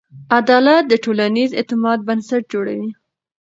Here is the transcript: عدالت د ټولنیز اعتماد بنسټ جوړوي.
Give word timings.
عدالت 0.37 0.83
د 0.87 0.93
ټولنیز 1.03 1.49
اعتماد 1.59 1.99
بنسټ 2.07 2.43
جوړوي. 2.53 2.89